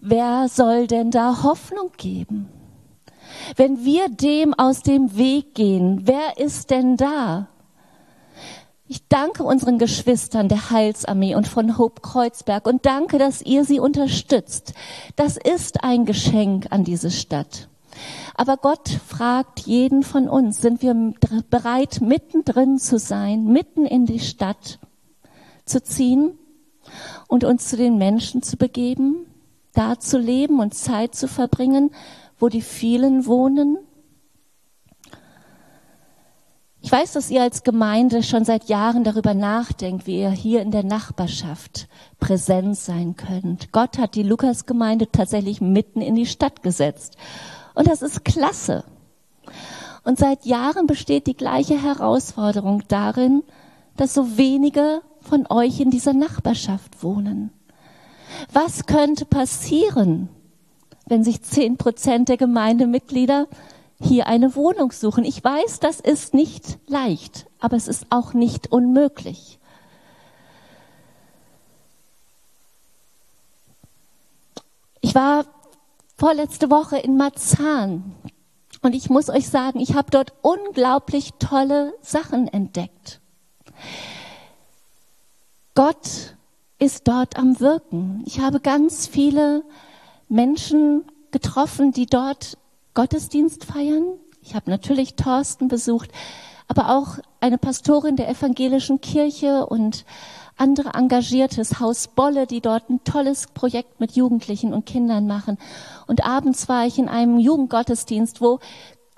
wer 0.01 0.49
soll 0.49 0.89
denn 0.89 1.13
da 1.13 1.45
Hoffnung 1.45 1.93
geben? 1.97 2.49
Wenn 3.57 3.85
wir 3.85 4.09
dem 4.09 4.55
aus 4.55 4.83
dem 4.83 5.17
Weg 5.17 5.55
gehen, 5.55 6.03
wer 6.05 6.39
ist 6.39 6.71
denn 6.71 6.97
da? 6.97 7.49
Ich 8.91 9.07
danke 9.09 9.45
unseren 9.45 9.79
Geschwistern 9.79 10.49
der 10.49 10.71
Heilsarmee 10.71 11.35
und 11.35 11.47
von 11.47 11.77
Hope 11.77 12.01
Kreuzberg 12.01 12.67
und 12.67 12.87
danke, 12.87 13.19
dass 13.19 13.43
ihr 13.43 13.65
sie 13.65 13.81
unterstützt. 13.81 14.73
Das 15.15 15.37
ist 15.37 15.85
ein 15.85 16.07
Geschenk 16.07 16.69
an 16.71 16.85
diese 16.85 17.11
Stadt. 17.11 17.69
Aber 18.35 18.57
Gott 18.57 18.89
fragt 18.89 19.61
jeden 19.61 20.03
von 20.03 20.29
uns, 20.29 20.63
sind 20.63 20.81
wir 20.81 20.95
bereit, 21.51 22.01
mittendrin 22.01 22.79
zu 22.79 22.99
sein, 22.99 23.45
mitten 23.45 23.85
in 23.85 24.07
die 24.07 24.21
Stadt 24.21 24.79
zu 25.67 25.83
ziehen 25.83 26.39
und 27.27 27.45
uns 27.45 27.69
zu 27.69 27.77
den 27.77 27.99
Menschen 27.99 28.43
zu 28.43 28.57
begeben, 28.57 29.27
da 29.75 29.99
zu 29.99 30.19
leben 30.19 30.61
und 30.61 30.73
Zeit 30.73 31.15
zu 31.15 31.29
verbringen, 31.29 31.91
wo 32.39 32.49
die 32.49 32.63
vielen 32.63 33.27
wohnen? 33.27 33.79
Ich 36.81 36.93
weiß, 36.93 37.13
dass 37.13 37.31
ihr 37.31 37.43
als 37.43 37.65
Gemeinde 37.65 38.23
schon 38.23 38.45
seit 38.45 38.69
Jahren 38.69 39.03
darüber 39.03 39.35
nachdenkt, 39.35 40.07
wie 40.07 40.21
ihr 40.21 40.31
hier 40.31 40.63
in 40.63 40.71
der 40.71 40.85
Nachbarschaft 40.85 41.89
präsent 42.21 42.79
sein 42.79 43.17
könnt. 43.17 43.73
Gott 43.73 43.99
hat 43.99 44.15
die 44.15 44.23
Lukasgemeinde 44.23 45.11
tatsächlich 45.11 45.61
mitten 45.61 46.01
in 46.01 46.15
die 46.15 46.27
Stadt 46.27 46.63
gesetzt. 46.63 47.17
Und 47.75 47.89
das 47.89 48.01
ist 48.01 48.25
klasse. 48.25 48.85
Und 50.05 50.19
seit 50.19 50.47
Jahren 50.47 50.87
besteht 50.87 51.27
die 51.27 51.37
gleiche 51.37 51.83
Herausforderung 51.83 52.85
darin, 52.89 53.43
dass 53.97 54.15
so 54.15 54.39
wenige 54.39 55.03
von 55.21 55.47
euch 55.51 55.81
in 55.81 55.91
dieser 55.91 56.15
Nachbarschaft 56.15 57.03
wohnen. 57.03 57.51
Was 58.53 58.87
könnte 58.87 59.25
passieren, 59.25 60.29
wenn 61.09 61.25
sich 61.25 61.43
zehn 61.43 61.77
Prozent 61.77 62.29
der 62.29 62.37
Gemeindemitglieder 62.37 63.47
hier 64.01 64.27
eine 64.27 64.55
Wohnung 64.55 64.93
suchen? 64.93 65.25
Ich 65.25 65.43
weiß, 65.43 65.81
das 65.81 66.01
ist 66.01 66.35
nicht 66.35 66.79
leicht, 66.87 67.47
aber 67.59 67.77
es 67.77 67.89
ist 67.89 68.07
auch 68.11 68.35
nicht 68.35 68.71
unmöglich. 68.71 69.59
Ich 75.01 75.15
war 75.15 75.47
vorletzte 76.17 76.71
Woche 76.71 76.99
in 76.99 77.17
Marzahn 77.17 78.15
und 78.83 78.95
ich 78.95 79.09
muss 79.09 79.31
euch 79.31 79.49
sagen, 79.49 79.81
ich 79.81 79.95
habe 79.95 80.11
dort 80.11 80.35
unglaublich 80.43 81.33
tolle 81.39 81.95
Sachen 82.03 82.49
entdeckt. 82.49 83.21
Gott 85.75 86.37
ist 86.79 87.09
dort 87.09 87.37
am 87.37 87.61
Wirken. 87.61 88.23
Ich 88.27 88.41
habe 88.41 88.61
ganz 88.61 89.07
viele 89.07 89.63
Menschen 90.29 91.05
getroffen, 91.31 91.93
die 91.93 92.07
dort 92.07 92.59
Gottesdienst 92.95 93.65
feiern. 93.65 94.05
Ich 94.43 94.55
habe 94.55 94.71
natürlich 94.71 95.15
Thorsten 95.15 95.69
besucht, 95.69 96.11
aber 96.69 96.97
auch 96.97 97.19
eine 97.41 97.59
Pastorin 97.59 98.17
der 98.17 98.29
evangelischen 98.29 99.01
Kirche 99.01 99.67
und 99.67 100.05
andere 100.57 100.91
Engagiertes, 100.95 101.81
Haus 101.81 102.09
Bolle, 102.09 102.47
die 102.47 102.61
dort 102.61 102.91
ein 102.91 103.03
tolles 103.05 103.47
Projekt 103.55 104.01
mit 104.01 104.13
Jugendlichen 104.13 104.75
und 104.75 104.87
Kindern 104.87 105.27
machen. 105.27 105.57
Und 106.07 106.25
abends 106.25 106.69
war 106.69 106.87
ich 106.87 106.99
in 106.99 107.09
einem 107.09 107.39
Jugendgottesdienst, 107.39 108.41
wo 108.41 108.59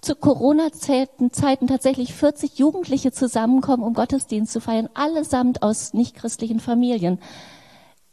zu 0.01 0.15
Corona-Zeiten 0.15 1.31
tatsächlich 1.67 2.15
40 2.15 2.59
Jugendliche 2.59 3.13
zusammenkommen, 3.13 3.83
um 3.83 3.95
Gottesdienst 3.95 4.53
zu 4.53 4.61
feiern, 4.61 4.89
allesamt 4.95 5.63
aus 5.63 5.93
nichtchristlichen 5.93 6.61
Familien. 6.61 7.19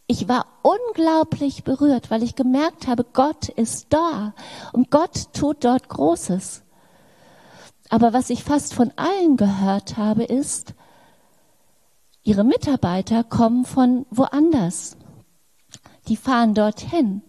Ich 0.10 0.30
war 0.30 0.46
unglaublich 0.62 1.66
berührt, 1.66 2.10
weil 2.10 2.24
ich 2.24 2.36
gemerkt 2.36 2.88
habe, 2.88 3.04
Gott 3.04 3.50
ist 3.50 3.88
da 3.90 4.34
und 4.72 4.90
Gott 4.90 5.34
tut 5.34 5.66
dort 5.66 5.90
Großes. 5.90 6.64
Aber 7.90 8.14
was 8.14 8.30
ich 8.30 8.46
fast 8.46 8.74
von 8.74 8.94
allen 8.96 9.36
gehört 9.36 9.98
habe, 9.98 10.24
ist, 10.24 10.74
ihre 12.24 12.46
Mitarbeiter 12.46 13.26
kommen 13.26 13.66
von 13.66 14.06
woanders. 14.10 14.96
Die 16.08 16.16
fahren 16.16 16.54
dorthin. 16.54 17.22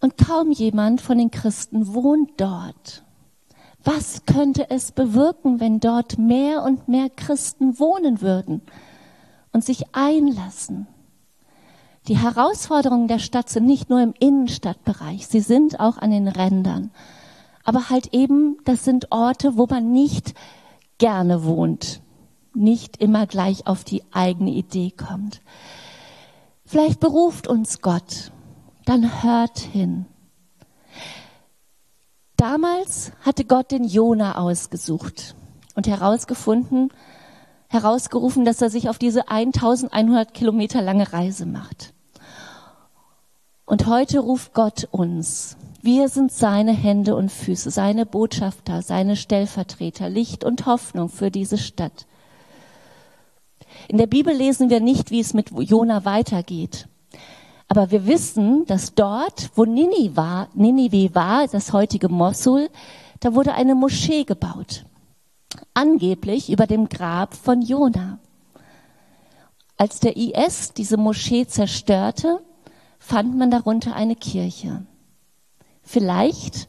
Und 0.00 0.16
kaum 0.16 0.50
jemand 0.50 1.02
von 1.02 1.18
den 1.18 1.30
Christen 1.30 1.92
wohnt 1.92 2.40
dort. 2.40 3.04
Was 3.82 4.24
könnte 4.24 4.70
es 4.70 4.92
bewirken, 4.92 5.60
wenn 5.60 5.78
dort 5.78 6.16
mehr 6.18 6.62
und 6.62 6.88
mehr 6.88 7.10
Christen 7.10 7.78
wohnen 7.78 8.22
würden 8.22 8.62
und 9.52 9.62
sich 9.62 9.94
einlassen? 9.94 10.86
Die 12.06 12.18
Herausforderungen 12.18 13.08
der 13.08 13.18
Stadt 13.18 13.48
sind 13.48 13.64
nicht 13.64 13.88
nur 13.88 14.02
im 14.02 14.12
Innenstadtbereich, 14.18 15.26
sie 15.26 15.40
sind 15.40 15.80
auch 15.80 15.96
an 15.96 16.10
den 16.10 16.28
Rändern. 16.28 16.90
Aber 17.64 17.88
halt 17.88 18.12
eben, 18.12 18.58
das 18.66 18.84
sind 18.84 19.10
Orte, 19.10 19.56
wo 19.56 19.66
man 19.66 19.90
nicht 19.90 20.34
gerne 20.98 21.44
wohnt, 21.44 22.02
nicht 22.52 22.98
immer 22.98 23.26
gleich 23.26 23.66
auf 23.66 23.84
die 23.84 24.02
eigene 24.12 24.50
Idee 24.50 24.90
kommt. 24.90 25.40
Vielleicht 26.66 27.00
beruft 27.00 27.48
uns 27.48 27.80
Gott, 27.80 28.32
dann 28.84 29.22
hört 29.22 29.58
hin. 29.58 30.04
Damals 32.36 33.12
hatte 33.22 33.46
Gott 33.46 33.70
den 33.70 33.84
Jona 33.84 34.36
ausgesucht 34.36 35.34
und 35.74 35.86
herausgefunden, 35.86 36.92
herausgerufen, 37.68 38.44
dass 38.44 38.60
er 38.60 38.68
sich 38.68 38.90
auf 38.90 38.98
diese 38.98 39.30
1100 39.30 40.34
Kilometer 40.34 40.82
lange 40.82 41.10
Reise 41.10 41.46
macht. 41.46 41.93
Und 43.66 43.86
heute 43.86 44.20
ruft 44.20 44.52
Gott 44.52 44.88
uns. 44.90 45.56
Wir 45.80 46.08
sind 46.08 46.32
seine 46.32 46.72
Hände 46.72 47.16
und 47.16 47.32
Füße, 47.32 47.70
seine 47.70 48.04
Botschafter, 48.04 48.82
seine 48.82 49.16
Stellvertreter, 49.16 50.08
Licht 50.08 50.44
und 50.44 50.66
Hoffnung 50.66 51.08
für 51.08 51.30
diese 51.30 51.58
Stadt. 51.58 52.06
In 53.88 53.98
der 53.98 54.06
Bibel 54.06 54.34
lesen 54.34 54.70
wir 54.70 54.80
nicht, 54.80 55.10
wie 55.10 55.20
es 55.20 55.34
mit 55.34 55.50
Jona 55.50 56.04
weitergeht. 56.04 56.88
Aber 57.68 57.90
wir 57.90 58.06
wissen, 58.06 58.66
dass 58.66 58.94
dort, 58.94 59.50
wo 59.54 59.64
Ninive 59.64 60.16
war, 60.16 60.48
Ninive 60.54 61.14
war, 61.14 61.48
das 61.48 61.72
heutige 61.72 62.08
Mosul, 62.08 62.68
da 63.20 63.34
wurde 63.34 63.54
eine 63.54 63.74
Moschee 63.74 64.24
gebaut. 64.24 64.84
Angeblich 65.72 66.50
über 66.50 66.66
dem 66.66 66.88
Grab 66.88 67.34
von 67.34 67.62
Jona. 67.62 68.18
Als 69.76 70.00
der 70.00 70.16
IS 70.16 70.72
diese 70.74 70.98
Moschee 70.98 71.46
zerstörte, 71.46 72.40
fand 73.04 73.36
man 73.36 73.50
darunter 73.50 73.94
eine 73.94 74.16
Kirche. 74.16 74.86
Vielleicht 75.82 76.68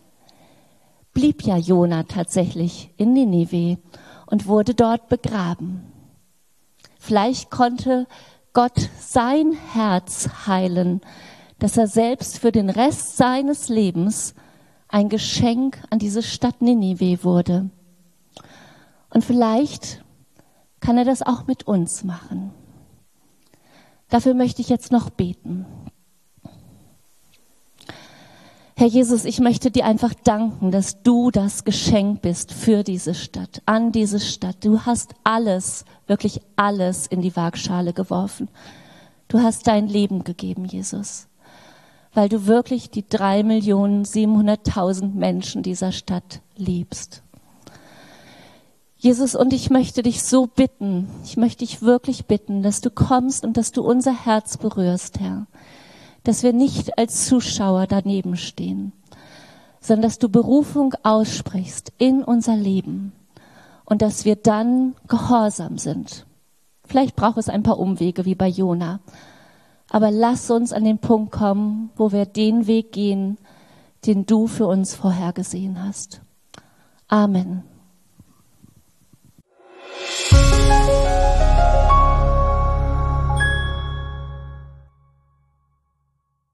blieb 1.13 1.43
ja 1.43 1.56
Jona 1.56 2.04
tatsächlich 2.04 2.93
in 2.98 3.13
Ninive 3.13 3.78
und 4.26 4.45
wurde 4.45 4.76
dort 4.76 5.08
begraben. 5.08 5.93
Vielleicht 7.00 7.52
konnte 7.52 8.06
Gott 8.52 8.89
sein 9.00 9.54
Herz 9.71 10.28
heilen, 10.45 11.00
dass 11.60 11.78
er 11.78 11.88
selbst 11.88 12.39
für 12.39 12.52
den 12.52 12.69
Rest 12.69 13.15
seines 13.15 13.69
Lebens 13.69 14.34
ein 14.89 15.08
Geschenk 15.08 15.82
an 15.89 16.00
diese 16.00 16.21
Stadt 16.21 16.62
Ninive 16.62 17.24
wurde. 17.24 17.69
Und 19.10 19.24
vielleicht 19.24 20.04
kann 20.82 20.98
er 20.98 21.06
das 21.06 21.21
auch 21.21 21.48
mit 21.48 21.65
uns 21.65 22.04
machen. 22.04 22.52
Dafür 24.10 24.34
möchte 24.34 24.62
ich 24.62 24.67
jetzt 24.67 24.91
noch 24.91 25.10
beten. 25.10 25.65
Herr 28.77 28.88
Jesus, 28.88 29.23
ich 29.23 29.39
möchte 29.39 29.71
dir 29.71 29.85
einfach 29.85 30.13
danken, 30.13 30.69
dass 30.69 31.01
du 31.01 31.31
das 31.31 31.63
Geschenk 31.63 32.21
bist 32.21 32.51
für 32.51 32.83
diese 32.83 33.13
Stadt, 33.13 33.61
an 33.65 33.93
diese 33.93 34.19
Stadt. 34.19 34.57
Du 34.65 34.81
hast 34.81 35.13
alles, 35.23 35.85
wirklich 36.07 36.41
alles 36.57 37.07
in 37.07 37.21
die 37.21 37.33
Waagschale 37.38 37.93
geworfen. 37.93 38.49
Du 39.29 39.39
hast 39.39 39.67
dein 39.67 39.88
Leben 39.88 40.25
gegeben, 40.25 40.65
Jesus, 40.65 41.27
weil 42.13 42.27
du 42.27 42.47
wirklich 42.47 42.89
die 42.89 43.07
drei 43.07 43.43
Millionen 43.43 44.03
siebenhunderttausend 44.03 45.15
Menschen 45.15 45.63
dieser 45.63 45.93
Stadt 45.93 46.41
liebst. 46.57 47.23
Jesus, 48.97 49.35
und 49.35 49.53
ich 49.53 49.69
möchte 49.69 50.03
dich 50.03 50.21
so 50.21 50.47
bitten, 50.47 51.07
ich 51.23 51.38
möchte 51.38 51.59
dich 51.59 51.81
wirklich 51.81 52.25
bitten, 52.25 52.61
dass 52.61 52.81
du 52.81 52.89
kommst 52.89 53.45
und 53.45 53.55
dass 53.55 53.71
du 53.71 53.83
unser 53.83 54.25
Herz 54.25 54.57
berührst, 54.57 55.21
Herr 55.21 55.47
dass 56.25 56.43
wir 56.43 56.53
nicht 56.53 56.97
als 56.97 57.25
Zuschauer 57.25 57.88
daneben 57.88 58.35
stehen, 58.35 58.91
sondern 59.79 60.03
dass 60.03 60.19
du 60.19 60.27
Berufung 60.27 60.93
aussprichst 61.03 61.93
in 61.97 62.23
unser 62.23 62.55
Leben 62.55 63.13
und 63.85 64.01
dass 64.01 64.25
wir 64.25 64.35
dann 64.35 64.95
gehorsam 65.07 65.77
sind. 65.77 66.25
Vielleicht 66.83 67.15
braucht 67.15 67.38
es 67.38 67.49
ein 67.49 67.63
paar 67.63 67.79
Umwege 67.79 68.25
wie 68.25 68.35
bei 68.35 68.47
Jona, 68.47 68.99
aber 69.89 70.11
lass 70.11 70.49
uns 70.51 70.73
an 70.73 70.83
den 70.83 70.97
Punkt 70.97 71.31
kommen, 71.31 71.91
wo 71.95 72.11
wir 72.11 72.25
den 72.25 72.67
Weg 72.67 72.91
gehen, 72.91 73.38
den 74.05 74.25
du 74.25 74.47
für 74.47 74.67
uns 74.67 74.95
vorhergesehen 74.95 75.83
hast. 75.83 76.21
Amen. 77.07 77.63